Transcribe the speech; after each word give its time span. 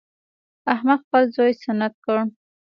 احمد 0.73 0.99
خپل 1.05 1.23
زوی 1.35 1.51
سنت 1.63 1.93
کړ. 2.05 2.17